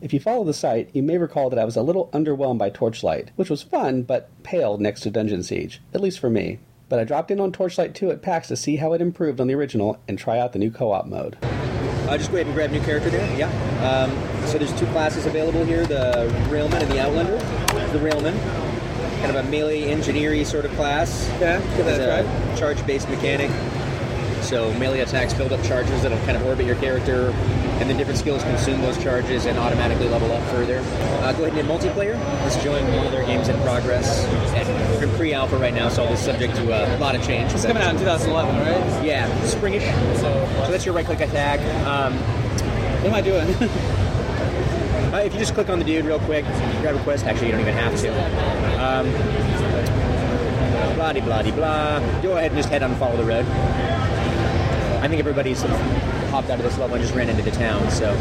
[0.00, 2.68] If you follow the site, you may recall that I was a little underwhelmed by
[2.70, 6.58] Torchlight, which was fun but pale next to Dungeon Siege, at least for me.
[6.88, 9.46] But I dropped in on Torchlight 2 at PAX to see how it improved on
[9.48, 11.36] the original and try out the new co op mode.
[11.42, 13.36] Uh, just go ahead and grab a new character there.
[13.36, 13.48] Yeah.
[13.82, 14.10] Um,
[14.46, 17.38] so there's two classes available here: the Railman and the Outlander.
[17.92, 18.38] The Railman,
[19.20, 21.26] kind of a melee engineering sort of class.
[21.40, 22.74] Yeah, give that a It's try.
[22.74, 23.50] Charge-based mechanic.
[24.46, 27.30] So melee attacks build up charges that'll kind of orbit your character,
[27.80, 30.78] and then different skills consume those charges and automatically level up further.
[30.78, 32.14] Uh, go ahead and hit multiplayer.
[32.42, 34.24] Let's join one of their games in progress.
[34.54, 37.52] And pre-alpha right now, so all this is subject to a lot of change.
[37.52, 39.04] It's coming out in 2011, right?
[39.04, 39.82] Yeah, springish.
[40.14, 41.58] So, so that's your right-click attack.
[41.84, 42.14] Um,
[43.02, 43.70] What am I doing?
[45.06, 46.44] Uh, if you just click on the dude real quick,
[46.82, 47.24] grab a quest.
[47.24, 48.08] Actually, you don't even have to.
[48.84, 49.06] Um,
[50.96, 52.00] blah de blah de blah.
[52.22, 53.46] Go ahead and just head on and follow the road.
[54.98, 55.62] I think everybody's
[56.30, 57.90] hopped out of this level and just ran into the town.
[57.90, 58.12] So,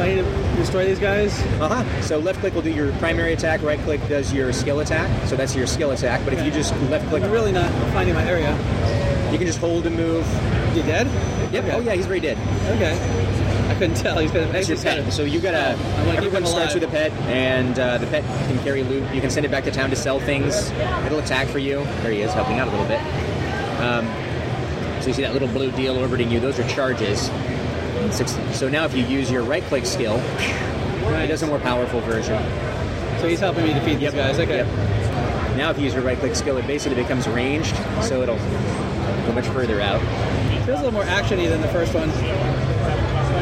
[0.00, 1.40] I need to destroy these guys.
[1.60, 2.02] uh huh.
[2.02, 3.62] So left click will do your primary attack.
[3.62, 5.08] Right click does your skill attack.
[5.28, 6.22] So that's your skill attack.
[6.24, 8.52] But if you just left click, I'm really not finding my area.
[9.32, 10.26] you can just hold and move.
[10.76, 11.06] You dead?
[11.52, 11.64] Yep.
[11.64, 11.74] Okay.
[11.76, 12.36] Oh yeah, he's very dead.
[12.76, 12.92] Okay.
[13.70, 14.18] I couldn't tell.
[14.18, 15.12] He's That's your pet.
[15.12, 15.74] So you gotta.
[15.78, 18.82] Oh, I wanna keep everyone starts with a pet, and uh, the pet can carry
[18.82, 19.02] loot.
[19.14, 20.70] You can send it back to town to sell things.
[21.06, 21.84] It'll attack for you.
[22.02, 23.00] There he is, helping out a little bit.
[23.80, 24.06] Um,
[25.06, 26.40] so you see that little blue deal orbiting you.
[26.40, 27.30] Those are charges.
[28.58, 32.42] So now if you use your right-click skill, it does a more powerful version.
[33.20, 34.36] So he's helping me defeat these guys.
[34.40, 34.56] Okay.
[34.56, 35.56] Yep.
[35.56, 39.46] Now if you use your right-click skill, it basically becomes ranged, so it'll go much
[39.46, 40.00] further out.
[40.64, 42.10] Feels a little more actiony than the first one.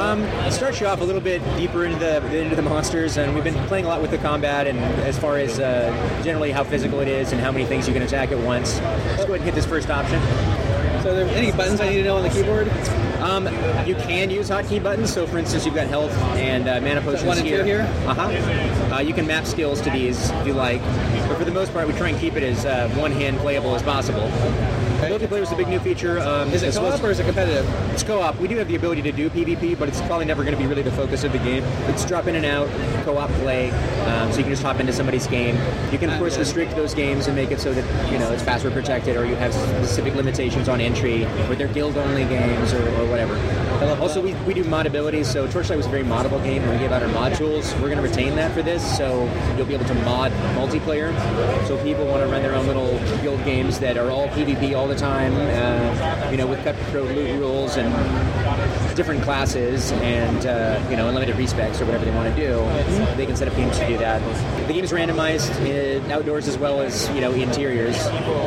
[0.00, 3.34] Um, it starts you off a little bit deeper into the into the monsters, and
[3.34, 5.90] we've been playing a lot with the combat, and as far as uh,
[6.22, 8.78] generally how physical it is and how many things you can attack at once.
[8.80, 10.20] Let's go ahead and hit this first option.
[11.02, 12.66] So, are there any buttons I need to know on the keyboard?
[13.26, 13.46] Um,
[13.86, 15.12] you can use hotkey buttons.
[15.12, 17.64] So, for instance, you've got health and uh, mana potions one and two here.
[17.64, 17.80] here?
[18.06, 18.94] Uh-huh.
[18.94, 20.80] Uh, you can map skills to these if you like,
[21.28, 23.82] but for the most part, we try and keep it as uh, one-hand playable as
[23.82, 24.30] possible.
[24.96, 26.18] Multiplayer is a big new feature.
[26.20, 27.68] Um, Is it as well as- co-op or is it competitive?
[27.92, 28.38] It's co-op.
[28.40, 30.66] We do have the ability to do PvP, but it's probably never going to be
[30.66, 31.62] really the focus of the game.
[31.88, 32.68] It's drop in and out,
[33.04, 33.70] co-op play,
[34.06, 35.56] um, so you can just hop into somebody's game.
[35.92, 38.42] You can of course restrict those games and make it so that you know it's
[38.42, 43.04] password protected, or you have specific limitations on entry, or they're guild-only games, or, or
[43.16, 44.02] whatever.
[44.02, 45.30] Also, we, we do mod abilities.
[45.30, 47.72] So Torchlight was a very moddable game, and we gave out our mod tools.
[47.74, 49.24] We're going to retain that for this, so
[49.56, 51.14] you'll be able to mod multiplayer.
[51.66, 52.98] So people want to run their own little
[53.44, 57.76] games that are all PvP all the time, uh, you know, with cutthroat loot rules
[57.76, 57.92] and
[58.96, 62.56] different classes and uh, you know unlimited respecs or whatever they want to do.
[63.16, 64.22] They can set up games to do that.
[64.66, 67.96] The game is randomized in outdoors as well as you know interiors.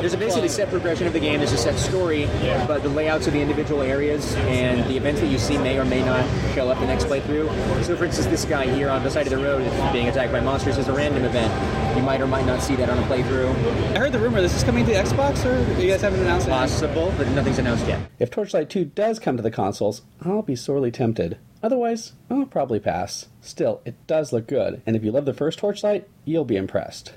[0.01, 1.39] There's a basically set progression of the game.
[1.39, 2.25] There's a set story,
[2.67, 5.85] but the layouts of the individual areas and the events that you see may or
[5.85, 6.25] may not
[6.55, 7.49] show up the next playthrough.
[7.83, 9.63] So, for instance, this guy here on the side of the road
[9.93, 11.97] being attacked by monsters is a random event.
[11.97, 13.49] You might or might not see that on a playthrough.
[13.95, 16.51] I heard the rumor this is coming to Xbox, or you guys haven't announced it?
[16.51, 18.09] Possible, but nothing's announced yet.
[18.19, 21.37] If Torchlight 2 does come to the consoles, I'll be sorely tempted.
[21.61, 23.27] Otherwise, I'll probably pass.
[23.41, 27.13] Still, it does look good, and if you love the first Torchlight, you'll be impressed.